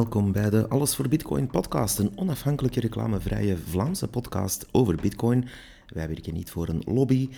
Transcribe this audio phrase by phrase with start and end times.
[0.00, 5.48] Welkom bij de Alles voor Bitcoin podcast, een onafhankelijke reclamevrije Vlaamse podcast over Bitcoin.
[5.94, 7.28] Wij werken niet voor een lobby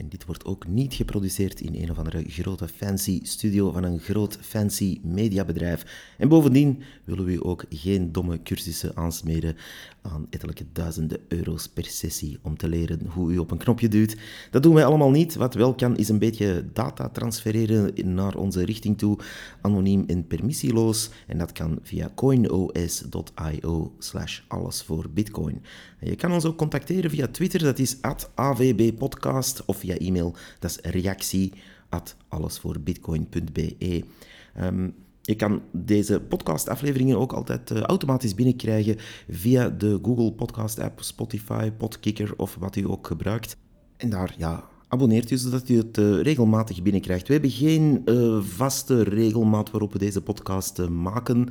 [0.00, 3.98] en dit wordt ook niet geproduceerd in een of andere grote fancy studio van een
[3.98, 6.12] groot fancy mediabedrijf.
[6.18, 9.56] En bovendien willen we ook geen domme cursussen aansmeren
[10.02, 14.16] aan ettelijke duizenden euro's per sessie om te leren hoe u op een knopje duwt.
[14.50, 15.34] Dat doen wij allemaal niet.
[15.34, 19.18] Wat wel kan, is een beetje data transfereren naar onze richting toe,
[19.60, 21.10] anoniem en permissieloos.
[21.26, 25.62] En dat kan via coinos.io slash alles voor bitcoin.
[26.00, 30.70] je kan ons ook contacteren via Twitter, dat is at avbpodcast, of via e-mail, dat
[30.70, 31.52] is reactie
[31.88, 34.04] at allesvoorbitcoin.be.
[34.60, 38.96] Um, je kan deze podcastafleveringen ook altijd uh, automatisch binnenkrijgen
[39.28, 43.56] via de Google Podcast app, Spotify, Podkicker of wat u ook gebruikt.
[43.96, 47.26] En daar ja, abonneert u zodat u het uh, regelmatig binnenkrijgt.
[47.26, 51.48] We hebben geen uh, vaste regelmaat waarop we deze podcast uh, maken.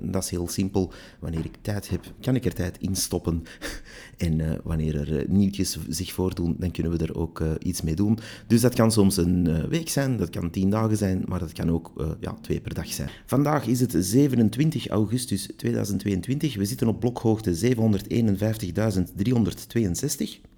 [0.00, 0.92] dat is heel simpel.
[1.20, 3.42] Wanneer ik tijd heb, kan ik er tijd in stoppen.
[4.16, 8.18] en wanneer er nieuwtjes zich voordoen, dan kunnen we er ook iets mee doen.
[8.46, 11.70] Dus dat kan soms een week zijn, dat kan tien dagen zijn, maar dat kan
[11.70, 13.08] ook ja, twee per dag zijn.
[13.26, 16.56] Vandaag is het 27 augustus 2022.
[16.56, 20.52] We zitten op blokhoogte 751.362.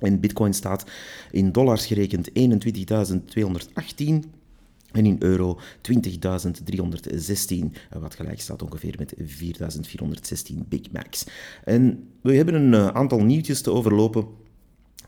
[0.00, 0.84] En bitcoin staat
[1.30, 2.34] in dollars gerekend 21.218
[4.92, 5.58] en in euro
[5.92, 7.64] 20.316,
[8.00, 9.24] wat gelijk staat ongeveer met 4.416
[10.68, 11.26] Big Macs.
[11.64, 14.26] En we hebben een eh, aantal nieuwtjes te overlopen.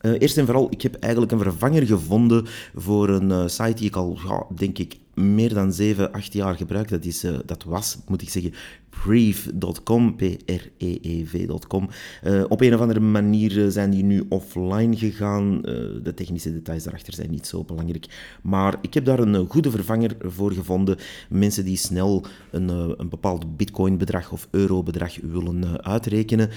[0.03, 3.97] Uh, eerst en vooral, ik heb eigenlijk een vervanger gevonden voor een site die ik
[3.97, 4.19] al,
[4.57, 6.89] denk ik, meer dan 7, 8 jaar gebruik.
[6.89, 8.53] Dat, is, uh, dat was, moet ik zeggen,
[8.91, 11.89] Preeve.com, P-R-E-E-V.com.
[12.25, 15.61] Uh, op een of andere manier zijn die nu offline gegaan.
[16.03, 18.37] De technische details daarachter zijn niet zo belangrijk.
[18.43, 20.97] Maar ik heb daar een goede vervanger voor gevonden.
[21.29, 26.51] Mensen die snel een, een bepaald bitcoin-bedrag of euro-bedrag willen uitrekenen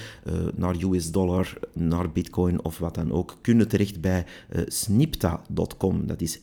[0.54, 4.26] naar US dollar, naar bitcoin of wat dan ook, kunnen terecht bij
[4.66, 6.06] snipta.com.
[6.06, 6.40] Dat is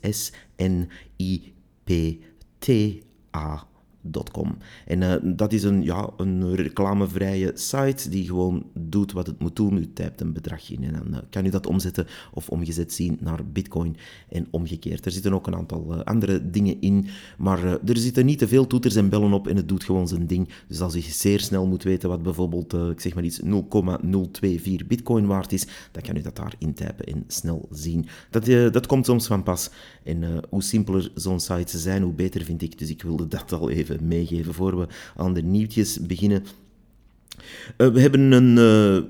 [1.85, 2.23] P
[2.59, 3.72] T A.
[4.11, 4.43] P-T-A
[4.85, 9.55] en uh, dat is een, ja, een reclamevrije site die gewoon doet wat het moet
[9.55, 9.77] doen.
[9.77, 13.17] U typt een bedrag in en dan uh, kan u dat omzetten of omgezet zien
[13.19, 13.95] naar bitcoin
[14.29, 15.05] en omgekeerd.
[15.05, 18.67] Er zitten ook een aantal uh, andere dingen in, maar er zitten niet te veel
[18.67, 20.49] toeters en bellen op en het doet gewoon zijn ding.
[20.67, 25.25] Dus als u zeer snel moet weten wat bijvoorbeeld, ik zeg maar iets, 0,024 bitcoin
[25.25, 28.05] waard is, dan kan u dat daar intypen en snel zien.
[28.29, 29.69] Dat, dat komt soms van pas.
[30.03, 32.79] En hoe simpeler zo'n site zijn, hoe beter vind ik.
[32.79, 36.43] Dus ik wilde dat al even meegeven voor we aan de nieuwtjes beginnen.
[37.77, 39.03] Uh, we hebben een uh,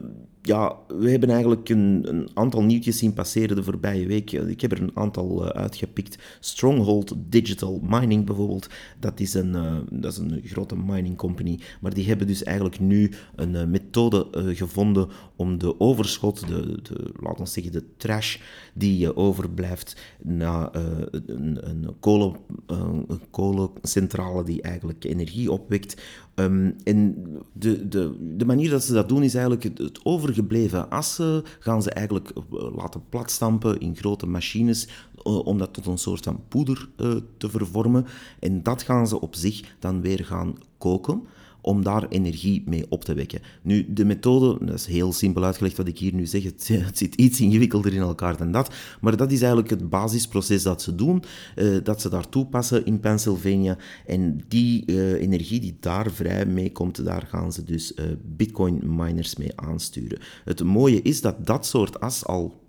[0.46, 4.32] ja, we hebben eigenlijk een, een, aantal nieuwtjes zien passeren de voorbije week.
[4.32, 6.18] Ik heb er een aantal uh, uitgepikt.
[6.40, 11.60] Stronghold Digital Mining bijvoorbeeld, dat is, een, uh, dat is een grote mining company.
[11.82, 17.12] Maar die hebben dus eigenlijk nu een uh, methode gevonden om de overschot, de, de,
[17.20, 18.38] laten we zeggen de trash,
[18.74, 26.02] die overblijft na een, een, kolen, een kolencentrale die eigenlijk energie opwekt,
[26.36, 30.90] Um, en de, de, de manier dat ze dat doen is eigenlijk het, het overgebleven
[30.90, 35.98] assen gaan ze eigenlijk eh, laten platstampen in grote machines uh, om dat tot een
[35.98, 38.06] soort van poeder uh, te vervormen.
[38.40, 41.24] En dat gaan ze op zich dan weer gaan koken
[41.64, 43.42] om daar energie mee op te wekken.
[43.62, 46.64] Nu, de methode, dat is heel simpel uitgelegd wat ik hier nu zeg, het,
[46.94, 50.96] zit iets ingewikkelder in elkaar dan dat, maar dat is eigenlijk het basisproces dat ze
[50.96, 51.24] doen,
[51.56, 53.78] uh, dat ze daar toepassen in Pennsylvania.
[54.06, 58.96] En die uh, energie die daar vrij mee komt, daar gaan ze dus uh, bitcoin
[58.96, 60.20] miners mee aansturen.
[60.44, 62.63] Het mooie is dat dat soort as al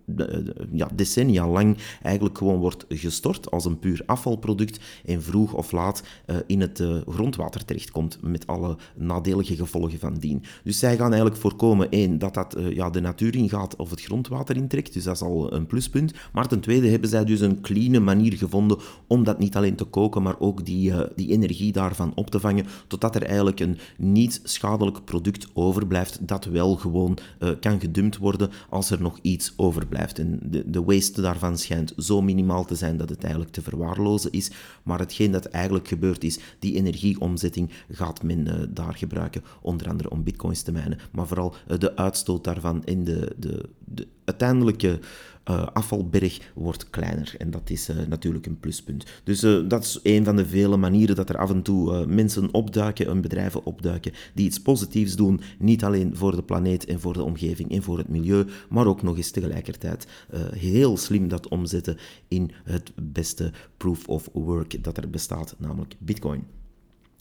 [0.72, 6.03] ja, decennia lang eigenlijk gewoon wordt gestort als een puur afvalproduct en vroeg of laat
[6.26, 10.42] uh, in het grondwater terechtkomt met alle nadelige gevolgen van dien.
[10.65, 14.56] Dus zij gaan eigenlijk voorkomen, één, dat dat ja, de natuur ingaat of het grondwater
[14.56, 16.12] intrekt, dus dat is al een pluspunt.
[16.33, 19.84] Maar ten tweede hebben zij dus een clean manier gevonden om dat niet alleen te
[19.84, 24.41] koken, maar ook die, die energie daarvan op te vangen, totdat er eigenlijk een niet
[24.42, 27.18] schadelijk product overblijft dat wel gewoon
[27.60, 30.18] kan gedumpt worden als er nog iets overblijft blijft.
[30.18, 34.32] En de, de waste daarvan schijnt zo minimaal te zijn dat het eigenlijk te verwaarlozen
[34.32, 34.50] is.
[34.82, 40.10] Maar hetgeen dat eigenlijk gebeurt is, die energieomzetting gaat men uh, daar gebruiken, onder andere
[40.10, 40.98] om bitcoins te mijnen.
[41.12, 45.00] Maar vooral uh, de uitstoot daarvan en de, de, de uiteindelijke
[45.50, 47.34] uh, afvalberg wordt kleiner.
[47.38, 49.04] En dat is uh, natuurlijk een pluspunt.
[49.24, 52.54] Dus uh, dat is een van de vele manieren dat er af en toe mensen
[52.54, 57.12] opduiken, en bedrijven opduiken, die iets positiefs doen, niet alleen voor de planeet en voor
[57.12, 60.06] de omgeving en voor het milieu, maar ook nog eens tegelijkertijd
[60.54, 61.96] heel slim dat omzetten
[62.28, 66.64] in het beste proof of work dat er bestaat, namelijk Bitcoin.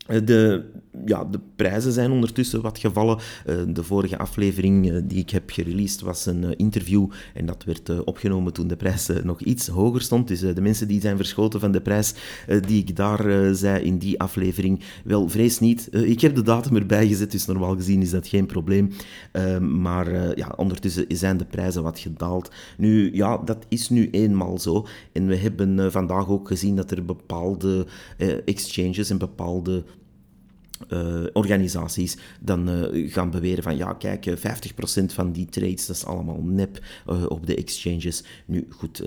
[0.08, 0.64] De,
[1.06, 3.18] ja, de prijzen zijn ondertussen wat gevallen.
[3.46, 7.64] Eh, de vorige aflevering eh, die ik heb gereleased was een eh, interview en dat
[7.64, 10.28] werd opgenomen toen de prijs nog iets hoger stond.
[10.28, 12.14] Dus de mensen die zijn verschoten van de prijs
[12.68, 15.90] die ik daar zei in die aflevering, wel vrees niet.
[15.92, 18.92] ik heb de datum erbij gezet, dus normaal gezien is dat geen probleem.
[19.60, 22.52] maar ja, ondertussen zijn de prijzen wat gedaald.
[22.78, 24.88] Nu, ja, dat is nu eenmaal zo.
[25.12, 27.86] En we hebben vandaag ook gezien dat er bepaalde
[28.46, 29.84] exchanges en bepaalde
[30.90, 34.32] uh, organisaties dan uh, gaan beweren van ja, kijk, 50%
[34.96, 36.80] eh, van die trades, dat is allemaal nep
[37.28, 38.24] op de exchanges.
[38.46, 39.04] Nu, goed,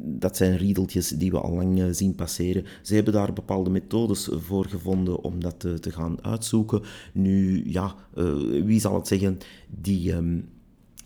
[0.00, 2.64] dat zijn riedeltjes die we al lang zien passeren.
[2.82, 6.82] Ze hebben daar bepaalde methodes voor gevonden om dat te gaan uitzoeken.
[7.12, 7.94] Nu, ja,
[8.64, 9.38] wie zal het zeggen,
[9.68, 10.12] die...
[10.12, 10.52] Um,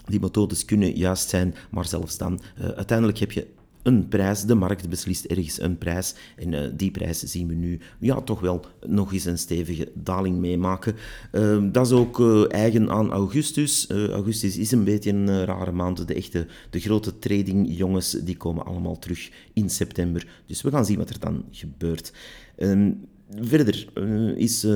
[0.06, 2.40] die methodes kunnen juist zijn, maar zelfs dan,
[2.76, 3.46] uiteindelijk heb je
[3.88, 4.44] een prijs.
[4.44, 6.14] De markt beslist ergens een prijs.
[6.36, 10.38] En uh, die prijs zien we nu ja, toch wel nog eens een stevige daling
[10.38, 10.94] meemaken.
[11.32, 13.86] Uh, dat is ook uh, eigen aan augustus.
[13.86, 16.06] Eh, augustus is een beetje een rare maand.
[16.06, 20.26] De echte, de grote trading jongens, die komen allemaal terug in september.
[20.46, 22.12] Dus we gaan zien wat er dan gebeurt.
[22.56, 22.90] Ehm,
[23.36, 24.70] Verder uh, is uh,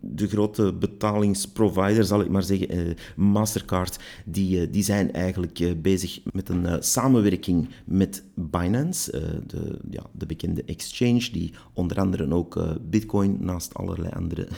[0.00, 6.48] de grote betalingsprovider, zal ik maar zeggen, uh, Mastercard, die, die zijn eigenlijk bezig met
[6.48, 9.10] een samenwerking met Binance,
[9.46, 14.48] de, ja, de bekende exchange, die onder andere ook Bitcoin naast allerlei andere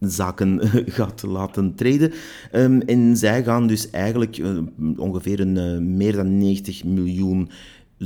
[0.00, 0.60] zaken
[0.98, 2.12] gaat laten treden.
[2.52, 4.42] Um, en zij gaan dus eigenlijk
[4.96, 7.50] ongeveer een, meer dan 90 miljoen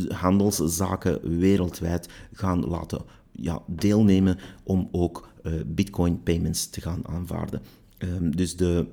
[0.08, 3.00] handelszaken wereldwijd gaan laten
[3.32, 7.62] ja, deelnemen om ook uh, Bitcoin payments te gaan aanvaarden.
[7.98, 8.86] Um, dus de,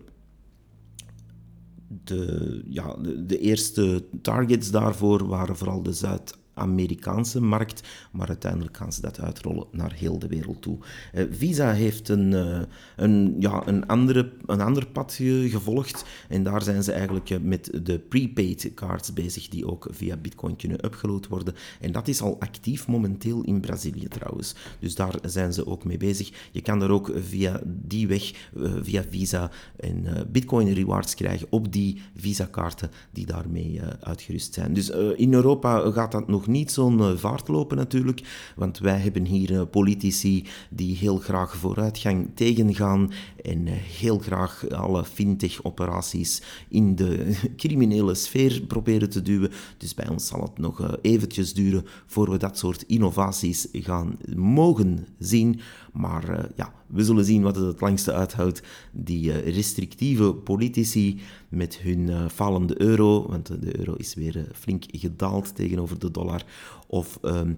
[2.03, 2.95] de, ja,
[3.25, 9.19] de, eerste targets daarvoor waren vooral de Zuid- Amerikaanse markt, maar uiteindelijk gaan ze dat
[9.19, 10.77] uitrollen naar heel de wereld toe.
[11.13, 12.59] Uh, Visa heeft een, uh,
[12.95, 15.13] een, ja, een, andere, een ander pad
[15.47, 20.17] gevolgd en daar zijn ze eigenlijk uh, met de prepaid cards bezig die ook via
[20.17, 21.53] Bitcoin kunnen upgeload worden.
[21.81, 24.55] En dat is al actief momenteel in Brazilië trouwens.
[24.79, 26.49] Dus daar zijn ze ook mee bezig.
[26.51, 28.49] Je kan er ook via die weg,
[28.81, 34.73] via Visa en Bitcoin rewards krijgen op die Visa-kaarten die daarmee uitgerust zijn.
[34.73, 39.25] Dus in Europa gaat dat nog niet zo'n eh, vaart lopen natuurlijk, want wij hebben
[39.25, 43.11] hier eh, politici die heel graag vooruitgang tegengaan
[43.43, 49.51] en eh, heel graag alle fintech-operaties in de criminele sfeer proberen te duwen.
[49.77, 55.07] Dus bij ons zal het nog eventjes duren voor we dat soort innovaties gaan mogen
[55.19, 55.59] zien.
[55.97, 58.61] Maar ja, we zullen zien wat het het langste uithoudt.
[58.91, 65.55] Die restrictieve politici met hun uh, falende euro, want de euro is weer flink gedaald
[65.55, 66.45] tegenover de dollar,
[66.87, 67.53] of ehm,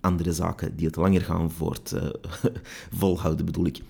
[0.00, 1.94] andere zaken die het langer gaan voort
[2.98, 3.80] volhouden, bedoel ik.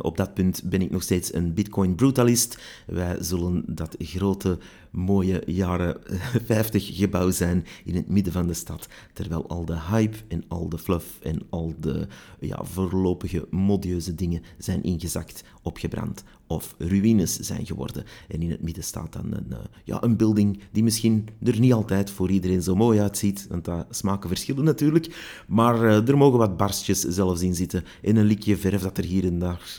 [0.00, 2.58] Op dat punt ben ik nog steeds een Bitcoin-brutalist.
[2.86, 4.58] Wij zullen dat grote,
[4.90, 5.96] mooie jaren
[6.44, 10.68] 50 gebouw zijn in het midden van de stad, terwijl al de hype en al
[10.68, 12.06] de fluff en al de
[12.40, 18.04] ja, voorlopige modieuze dingen zijn ingezakt, opgebrand of ruïnes zijn geworden.
[18.28, 21.72] En in het midden staat dan een, uh, ja, een building die misschien er niet
[21.72, 26.38] altijd voor iedereen zo mooi uitziet, want dat smaken verschillen natuurlijk, maar uh, er mogen
[26.38, 29.76] wat barstjes zelfs in zitten en een likje verf dat er hier en daar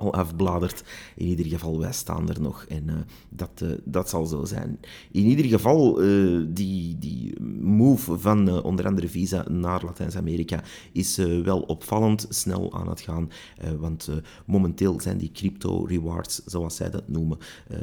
[0.00, 0.84] al afbladert.
[1.16, 4.41] In ieder geval, wij staan er nog en dat, dat zal zo
[5.10, 5.94] In ieder geval,
[6.48, 13.00] die, die move van onder andere Visa naar Latijns-Amerika is wel opvallend snel aan het
[13.00, 13.30] gaan,
[13.78, 14.08] want
[14.46, 17.38] momenteel zijn die crypto rewards, zoals zij dat noemen,
[17.70, 17.78] uh,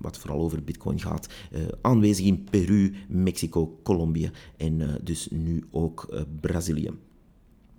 [0.00, 5.64] wat vooral over Bitcoin gaat, uh, aanwezig in Peru, Mexico, Colombia en uh, dus nu
[5.70, 6.90] ook Brazilië.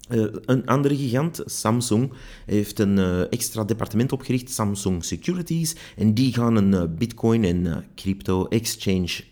[0.09, 2.11] Uh, een andere gigant, Samsung,
[2.45, 7.85] heeft een uh, extra departement opgericht, Samsung Securities, en die gaan een uh, Bitcoin en
[7.95, 9.23] crypto exchange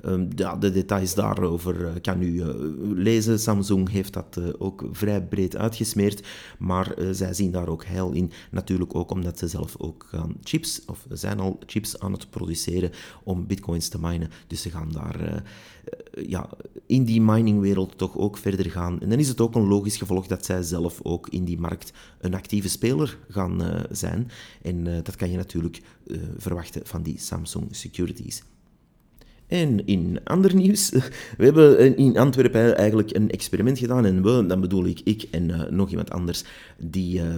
[0.00, 2.48] Ehm, de details daarover eh, kan u eh,
[2.94, 3.38] lezen.
[3.38, 6.26] Samsung heeft dat eh, ook vrij breed uitgesmeerd,
[6.58, 8.30] maar zij zien daar ook heil in.
[8.50, 12.90] Natuurlijk ook omdat ze zelf ook gaan chips, of zijn al chips aan het produceren
[13.22, 14.30] om bitcoins te minen.
[14.46, 15.42] Dus ze gaan daar
[16.26, 16.48] ja,
[16.86, 19.00] in die miningwereld toch ook verder gaan.
[19.00, 21.92] En dan is het ook een logisch gevolg dat zij zelf ook in die markt
[22.18, 24.30] een actieve speler gaan zijn.
[24.62, 25.82] En dat kan je natuurlijk
[26.36, 28.42] verwachten van die Samsung Securities.
[29.46, 30.90] En in ander nieuws,
[31.38, 34.04] we hebben in Antwerpen eigenlijk een experiment gedaan.
[34.04, 36.44] En we, dan bedoel ik ik en uh, nog iemand anders,
[36.78, 37.34] die uh,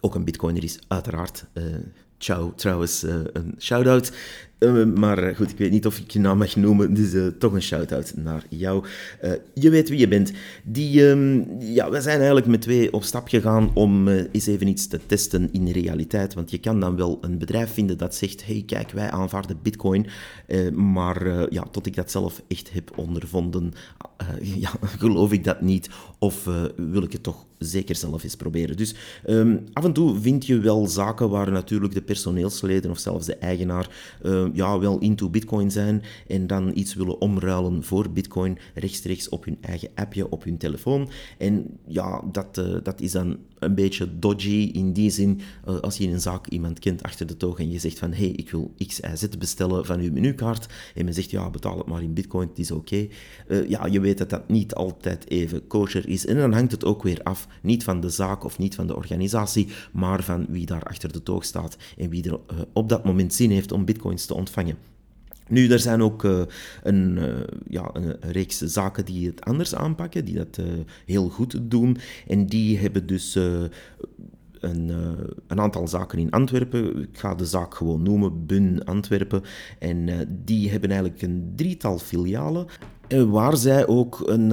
[0.00, 1.44] ook een bitcoiner is, uiteraard.
[1.54, 1.64] Uh,
[2.18, 4.12] ciao, trouwens, een shout-out.
[4.58, 7.52] Uh, maar goed, ik weet niet of ik je naam mag noemen, dus uh, toch
[7.52, 8.84] een shout-out naar jou.
[9.24, 10.32] Uh, je weet wie je bent.
[10.64, 14.86] Die, um, ja, we zijn eigenlijk met twee op stap gegaan om eens even iets
[14.86, 16.34] te testen in realiteit.
[16.34, 20.06] Want je kan dan wel een bedrijf vinden dat zegt, hey kijk, wij aanvaarden bitcoin.
[20.74, 23.72] maar ja, tot ik dat zelf echt heb ondervonden,
[24.42, 25.90] ja, geloof ik dat niet.
[26.18, 26.44] Of
[26.76, 28.76] wil ik het toch zeker zelf eens proberen.
[28.76, 28.94] Dus
[29.26, 33.36] um, af en toe vind je wel zaken waar natuurlijk de personeelsleden of zelfs de
[33.36, 33.88] eigenaar
[34.54, 39.58] ja, wel into bitcoin zijn en dan iets willen omruilen voor bitcoin rechtstreeks op hun
[39.60, 41.08] eigen appje op hun telefoon.
[41.38, 45.96] En ja, dat, uh, dat is dan een beetje dodgy in die zin, uh, als
[45.96, 48.50] je in een zaak iemand kent achter de toog en je zegt van hey, ik
[48.50, 52.02] wil X, Y, Z bestellen van uw menukaart en men zegt ja, betaal het maar
[52.02, 53.06] in bitcoin, het is oké.
[53.68, 57.02] Ja, je weet dat dat niet altijd even kosher is en dan hangt het ook
[57.02, 60.82] weer af niet van de zaak of niet van de organisatie, maar van wie daar
[60.82, 62.40] achter de toog staat en wie er
[62.72, 64.76] op dat moment zin heeft om bitcoins te ontvangen.
[65.48, 66.42] Nu, er zijn ook uh,
[66.82, 67.34] een, uh,
[67.68, 70.66] ja, een, reeks zaken die het anders aanpakken, die dat uh,
[71.04, 71.96] heel goed doen.
[72.26, 74.88] En die hebben dus een,
[75.46, 77.02] een, aantal zaken in Antwerpen.
[77.02, 79.42] Ik ga de zaak gewoon noemen, Bun Antwerpen.
[79.78, 82.66] En die hebben eigenlijk een drietal filialen.
[83.08, 84.52] Waar zij ook een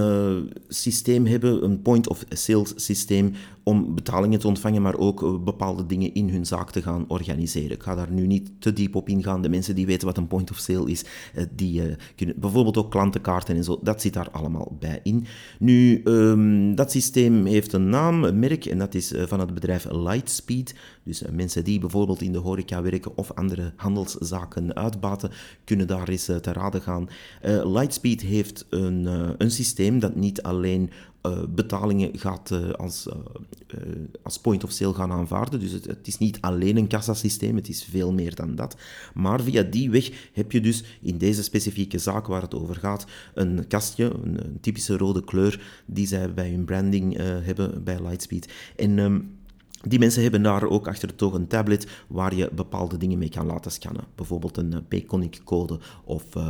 [0.67, 3.33] systeem hebben, een point-of-sales systeem,
[3.63, 7.71] om betalingen te ontvangen, maar ook eh, bepaalde dingen in hun zaak te gaan organiseren.
[7.71, 9.41] Ik ga daar nu niet te diep op ingaan.
[9.41, 12.77] De mensen die weten wat een point of sale is, eh, die eh, kunnen bijvoorbeeld
[12.77, 15.25] ook klantenkaarten en zo, dat zit daar allemaal bij in.
[15.59, 19.87] Nu, um, dat systeem heeft een naam, een merk, en dat is van het bedrijf
[19.91, 20.75] Lightspeed.
[21.03, 25.31] Dus mensen die bijvoorbeeld in de horeca werken of andere handelszaken uitbaten,
[25.63, 27.09] kunnen daar eens te raden gaan.
[27.63, 29.05] Lightspeed heeft een,
[29.37, 30.89] een systeem dat niet alleen
[31.27, 33.07] uh, betalingen gaat uh, als,
[34.23, 35.59] als point of sale gaan aanvaarden.
[35.59, 38.77] Dus het, het, is niet alleen een kassasysteem, het is veel meer dan dat.
[39.13, 43.05] Maar via die weg heb je dus in deze specifieke zaak waar het over gaat,
[43.33, 48.53] een kastje, een, typische rode kleur, die zij bij hun branding hebben bij Lightspeed.
[48.75, 48.97] En...
[48.97, 49.41] Um,
[49.87, 53.45] die mensen hebben daar ook achter toch een tablet waar je bepaalde dingen mee kan
[53.45, 54.03] laten scannen.
[54.15, 56.49] Bijvoorbeeld een Payconic-code of uh,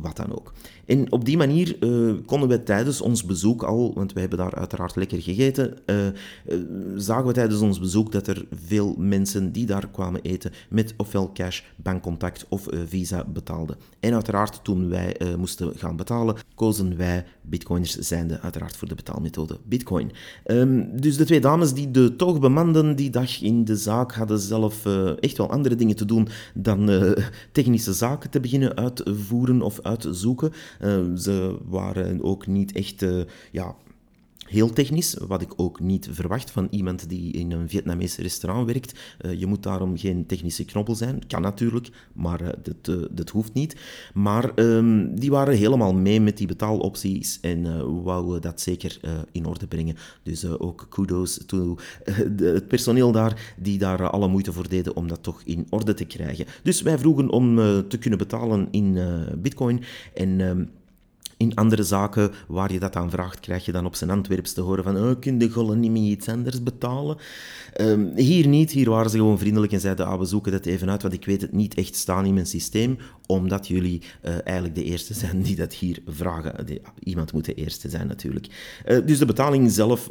[0.00, 0.52] wat dan ook.
[0.86, 4.54] En op die manier uh, konden we tijdens ons bezoek al, want we hebben daar
[4.54, 6.12] uiteraard lekker gegeten, uh, uh,
[6.96, 11.30] zagen we tijdens ons bezoek dat er veel mensen die daar kwamen eten met ofwel
[11.32, 13.76] cash, bankcontact of visa betaalden.
[14.00, 19.58] En uiteraard toen wij moesten gaan betalen, kozen wij bitcoiners zijnde uiteraard voor de betaalmethode
[19.64, 20.12] bitcoin.
[20.46, 24.38] Um, dus de twee dames die de toog bemanden die dag in de zaak hadden
[24.38, 24.86] zelf
[25.20, 26.90] echt wel andere dingen te doen dan
[27.52, 30.52] technische zaken te beginnen uitvoeren of uitzoeken.
[30.82, 33.74] Uh, ze waren ook niet echt uh, ja,
[34.46, 38.98] Heel technisch, wat ik ook niet verwacht van iemand die in een Vietnamese restaurant werkt.
[39.20, 41.26] Uh, je moet daarom geen technische knobbel zijn.
[41.26, 43.76] Kan natuurlijk, maar dat, uh, dat hoeft niet.
[44.14, 49.00] Maar um, die waren helemaal mee met die betaalopties en wouden dat zeker
[49.32, 49.96] in orde brengen.
[50.22, 51.76] Dus ook kudos to
[52.36, 56.04] het personeel daar, die daar alle moeite voor deden om dat toch in orde te
[56.04, 56.46] krijgen.
[56.62, 57.56] Dus wij vroegen om
[57.88, 58.98] te kunnen betalen in
[59.38, 59.82] bitcoin
[60.14, 60.40] en...
[60.40, 60.70] Um,
[61.36, 64.60] in andere zaken waar je dat aan vraagt, krijg je dan op zijn Antwerps te
[64.60, 67.16] horen van oh, kun je niet meer iets anders betalen?
[67.80, 70.90] Um, hier niet, hier waren ze gewoon vriendelijk en zeiden ah, we zoeken dat even
[70.90, 74.74] uit, want ik weet het niet echt staan in mijn systeem, omdat jullie uh, eigenlijk
[74.74, 76.80] de eerste zijn die dat hier vragen.
[77.02, 78.46] Iemand moet de eerste zijn natuurlijk.
[78.86, 80.06] Uh, dus de betaling zelf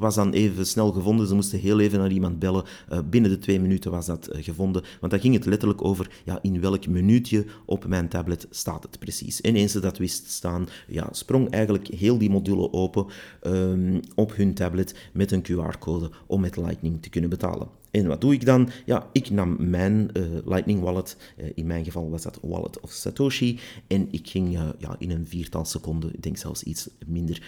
[0.00, 2.64] was dan even snel gevonden, ze moesten heel even naar iemand bellen.
[3.10, 6.60] binnen de twee minuten was dat gevonden, want dan ging het letterlijk over ja, in
[6.60, 9.40] welk minuutje op mijn tablet staat het precies.
[9.40, 13.06] En eens ze dat wist staan, ja, sprong eigenlijk heel die module open
[13.42, 17.68] um, op hun tablet met een QR-code om met Lightning te kunnen betalen.
[17.90, 18.68] En wat doe ik dan?
[18.86, 22.90] Ja, ik nam mijn uh, Lightning Wallet, uh, in mijn geval was dat Wallet of
[22.90, 27.42] Satoshi, en ik ging uh, ja, in een viertal seconden, ik denk zelfs iets minder,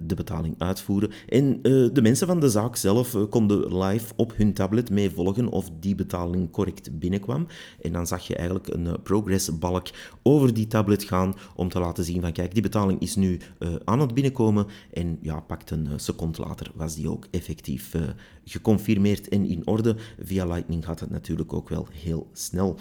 [0.00, 1.10] de betaling uitvoeren.
[1.28, 5.94] En de mensen van de zaak zelf konden live op hun tablet meevolgen of die
[5.94, 7.46] betaling correct binnenkwam.
[7.82, 9.86] En dan zag je eigenlijk een progress-balk
[10.22, 13.40] over die tablet gaan om te laten zien van kijk, die betaling is nu
[13.84, 14.66] aan het binnenkomen.
[14.92, 17.94] En ja, pakt een seconde later was die ook effectief
[18.48, 19.96] geconfirmeerd en in orde.
[20.20, 22.78] Via Lightning gaat het natuurlijk ook wel heel snel.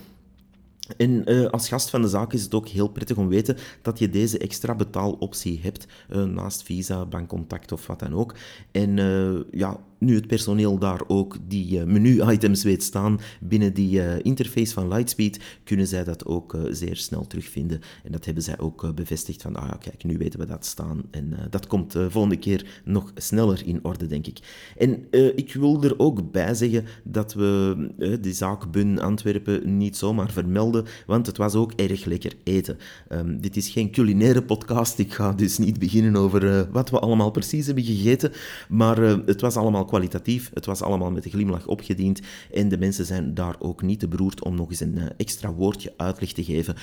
[0.98, 3.58] En uh, als gast van de zaak is het ook heel prettig om te weten
[3.82, 8.36] dat je deze extra betaaloptie hebt, uh, naast Visa, bankcontact of wat dan ook.
[8.72, 14.74] En uh, ja, nu het personeel daar ook die menu-items weet staan binnen die interface
[14.74, 17.82] van Lightspeed, kunnen zij dat ook zeer snel terugvinden.
[18.04, 21.02] En dat hebben zij ook bevestigd van, ah ja, kijk, nu weten we dat staan.
[21.12, 24.40] En dat komt de volgende keer nog sneller in orde, denk ik.
[24.78, 27.76] En ik wil er ook bij zeggen dat we
[28.22, 32.78] die zaak Bun Antwerpen niet zomaar vermelden, want het was ook erg lekker eten.
[33.08, 37.32] Ehm, dit is geen culinaire podcast, ik ga dus niet beginnen over wat we allemaal
[37.32, 38.32] precies hebben gegeten,
[38.70, 42.22] maar het was allemaal kwalitatief, het was allemaal met een glimlach opgediend
[42.54, 45.94] en de mensen zijn daar ook niet te beroerd om nog eens een extra woordje
[45.98, 46.76] uitleg te geven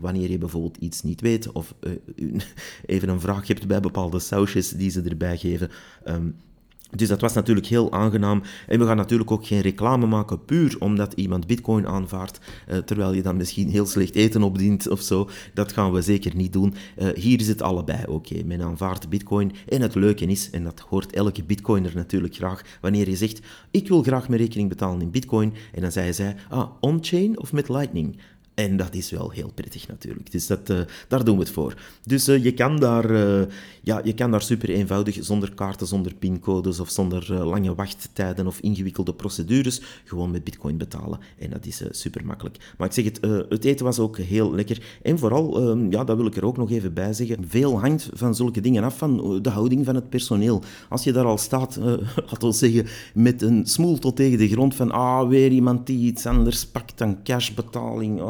[0.00, 1.74] wanneer je bijvoorbeeld iets niet weet of
[2.86, 5.70] even een vraag hebt bij bepaalde sausjes die ze erbij geven.
[6.04, 6.30] Ehm,
[6.96, 8.42] dus dat was natuurlijk heel aangenaam.
[8.66, 13.12] En we gaan natuurlijk ook geen reclame maken puur omdat iemand bitcoin aanvaardt, eh, terwijl
[13.12, 15.28] je dan misschien heel slecht eten opdient of zo.
[15.54, 16.74] Dat gaan we zeker niet doen.
[16.98, 18.42] Uh, hier is het allebei oké.
[18.44, 19.52] Men aanvaardt bitcoin.
[19.68, 23.88] En het leuke is, en dat hoort elke bitcoiner natuurlijk graag, wanneer je zegt, ik
[23.88, 25.54] wil graag mijn rekening betalen in bitcoin.
[25.72, 28.16] En dan zei zij, ah, on-chain of met lightning?
[28.54, 30.32] En dat is wel heel prettig natuurlijk.
[30.32, 31.74] Dus dat, uh, daar doen we het voor.
[32.06, 33.42] Dus uh, je, kan daar, uh,
[33.82, 38.60] ja, je kan daar super eenvoudig, zonder kaarten, zonder pincodes of zonder lange wachttijden of
[38.60, 41.18] ingewikkelde procedures, gewoon met bitcoin betalen.
[41.38, 42.74] En dat is super makkelijk.
[42.78, 44.82] Maar ik zeg het, het eten was ook heel lekker.
[45.02, 48.08] En vooral, ehm, ja, dat wil ik er ook nog even bij zeggen, veel hangt
[48.12, 50.62] van zulke dingen af van de houding van het personeel.
[50.88, 51.76] Als je daar al staat,
[52.30, 56.06] laten we zeggen, met een smoel tot tegen de grond van, ah, weer iemand die
[56.06, 58.20] iets anders pakt dan cashbetaling,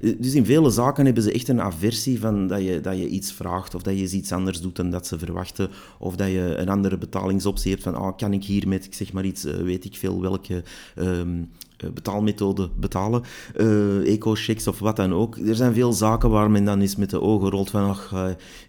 [0.00, 3.32] dus in vele zaken hebben ze echt een aversie van dat je, dat je iets
[3.32, 5.68] vraagt of dat je iets anders doet dan dat ze verwachten.
[5.98, 9.12] Of dat je een andere betalingsoptie hebt van, oh, kan ik hier met, ik zeg
[9.12, 10.62] maar iets, eh, weet ik veel welke
[10.96, 11.50] um,
[11.94, 13.22] betaalmethode betalen,
[13.56, 15.36] uh, eco-checks of wat dan ook.
[15.36, 18.14] Er zijn veel zaken waar men dan eens met de ogen rolt van, ach,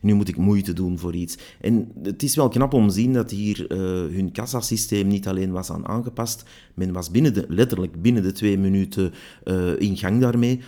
[0.02, 1.38] nu moet ik moeite doen voor iets.
[1.62, 3.66] En het is wel knap om te zien dat hier
[4.14, 6.44] hun kassasysteem niet alleen was aan aangepast,
[6.74, 9.14] men was binnen de, letterlijk binnen de twee minuten
[9.78, 10.60] in gang daarmee.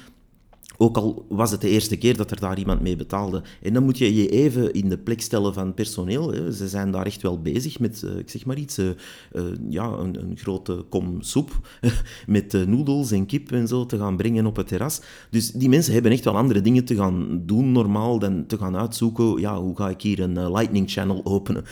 [0.78, 3.44] Ook al was het de eerste keer dat er daar iemand mee betaalde.
[3.62, 6.32] En dan moet je je even in de plek stellen van personeel.
[6.32, 6.52] Hè.
[6.52, 8.86] Ze zijn daar echt wel bezig met, uh, ik zeg maar iets, uh,
[9.34, 11.68] uh, ja, een, een, grote kom soep
[12.28, 15.02] met noedels en kip en zo te gaan brengen op het terras.
[15.30, 18.78] Dus die mensen hebben echt wel andere dingen te gaan doen normaal dan te gaan
[18.78, 21.64] uitzoeken, ja, hoe ga ik hier een lightning channel openen.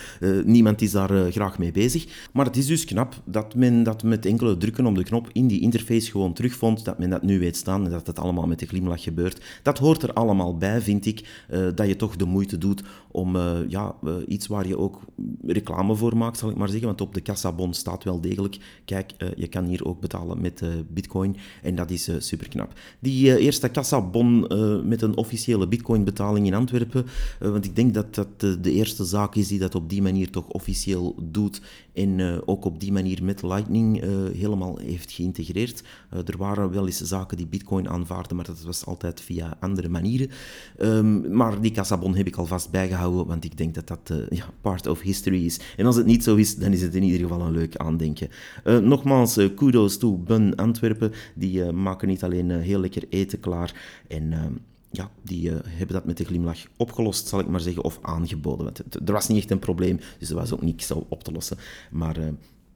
[0.44, 2.28] niemand is daar graag mee bezig.
[2.32, 5.46] Maar het is dus knap dat men dat met enkele drukken op de knop in
[5.46, 8.58] die interface gewoon terugvond, dat men dat nu weet staan en dat het allemaal met
[8.58, 9.44] de glimlach gebeurt.
[9.62, 13.36] Dat hoort er allemaal bij, vind ik, uh, dat je toch de moeite doet om
[13.36, 15.00] uh, ja, uh, iets waar je ook
[15.46, 16.86] reclame voor maakt, zal ik maar zeggen.
[16.86, 21.36] Want op de kassabon staat wel degelijk, kijk, je kan hier ook betalen met bitcoin.
[21.62, 22.72] En dat is super knap.
[22.98, 24.40] Die eerste kassabon
[24.84, 27.06] met een officiële bitcoin-betaling in Antwerpen,
[27.38, 30.48] want ik denk dat dat de eerste zaak is die dat op die manier toch
[30.48, 31.60] officieel doet
[31.92, 34.00] en ook op die manier met Lightning
[34.36, 35.82] helemaal heeft geïntegreerd.
[36.10, 40.30] er waren wel eens zaken die bitcoin aanvaarden, maar dat was altijd via andere manieren.
[40.78, 44.44] Um, maar die kassabon heb ik alvast bijgehouden, want ik denk dat dat uh, ja,
[44.60, 45.60] part of history is.
[45.76, 48.28] En als het niet zo is, dan is het in ieder geval een leuk aandenken.
[48.64, 51.12] Uh, nogmaals, uh, kudos to Bun Antwerpen.
[51.34, 54.52] Die maken niet alleen heel lekker eten klaar en ehm,
[54.90, 58.64] ja, die hebben dat met een glimlach opgelost, zal ik maar zeggen, of aangeboden.
[58.64, 61.56] Want er was niet echt een probleem, dus er was ook niks op te lossen.
[61.90, 62.16] Maar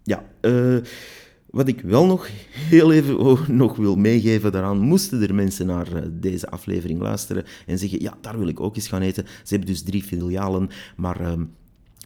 [0.02, 0.78] ja, uh,
[1.58, 6.02] wat ik wel nog heel even nog wil meegeven daaraan, moesten er mensen naar eh,
[6.10, 9.24] deze aflevering luisteren en zeggen, ja, daar wil ik ook eens gaan eten.
[9.26, 11.20] Ze hebben dus drie filialen, maar...
[11.20, 11.44] Ehm,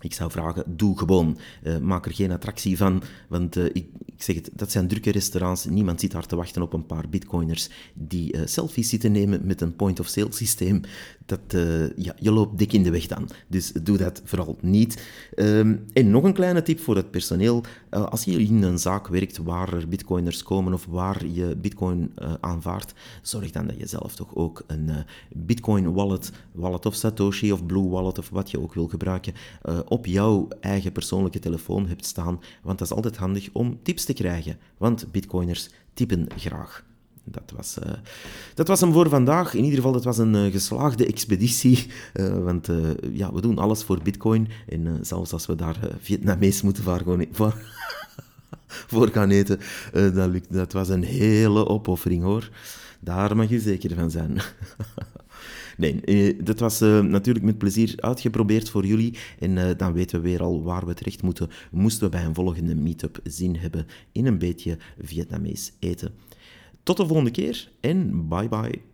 [0.03, 1.39] ik zou vragen, doe gewoon.
[1.63, 5.11] Uh, maak er geen attractie van, want uh, ik, ik, zeg het, dat zijn drukke
[5.11, 5.65] restaurants.
[5.65, 9.61] Niemand zit daar te wachten op een paar bitcoiners die uh, selfies zitten nemen met
[9.61, 10.81] een point-of-sale systeem
[11.27, 11.41] dat,
[11.97, 13.29] ja, je loopt dik in de weg dan.
[13.49, 15.03] Dus doe dat vooral niet.
[15.37, 17.65] Um, en nog een kleine tip voor het personeel.
[17.91, 22.93] Als je in een zaak werkt waar er bitcoiners komen of waar je bitcoin aanvaardt,
[23.23, 24.91] zorg dan dat je zelf toch ook een
[25.33, 29.35] bitcoin wallet, wallet of Satoshi of Blue Wallet of wat je ook wil gebruiken,
[29.93, 32.41] op jouw eigen persoonlijke telefoon hebt staan.
[32.63, 34.59] Want dat is altijd handig om tips te krijgen.
[34.77, 36.85] Want bitcoiners typen graag.
[37.25, 37.93] Dat was, uh,
[38.55, 39.55] dat was hem voor vandaag.
[39.55, 41.87] In ieder geval, dat was een uh, geslaagde expeditie.
[42.15, 42.69] Uh, want
[43.13, 44.49] ja, we doen alles voor Bitcoin.
[44.69, 47.03] En zelfs als we daar Vietnamees moeten voor,
[47.33, 47.55] voor,
[48.67, 49.61] voor gaan eten,
[49.93, 52.51] dat, dat was een hele opoffering hoor.
[53.01, 54.41] Daar mag je zeker van zijn.
[55.91, 59.15] nee, dat was natuurlijk met plezier uitgeprobeerd voor jullie.
[59.39, 61.49] En dan weten we weer al waar we terecht moeten.
[61.71, 66.15] Moesten we bij een volgende meetup zin hebben in een beetje Vietnamees eten.
[66.83, 68.92] Tot de volgende keer en bye bye.